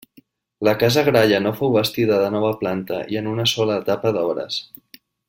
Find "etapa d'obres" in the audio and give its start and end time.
3.83-4.59